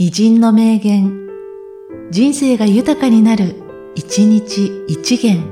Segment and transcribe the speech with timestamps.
[0.00, 1.26] 偉人の名言、
[2.12, 3.56] 人生が豊かになる、
[3.96, 5.42] 一日一元。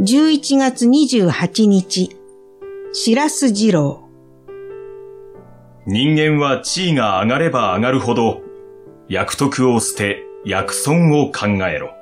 [0.00, 2.16] 11月28日、
[2.94, 4.00] 白洲二郎。
[5.86, 8.40] 人間は地位が上がれば上がるほど、
[9.10, 11.99] 役徳を捨て、役損を考えろ。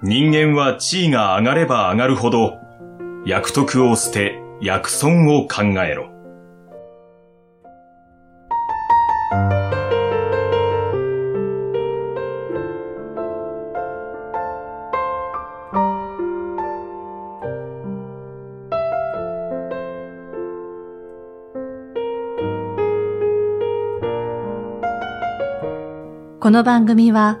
[0.00, 2.60] 人間は地位が上がれば上がるほど、
[3.26, 6.08] 役徳を捨て、役損を考えろ。
[26.38, 27.40] この番組は、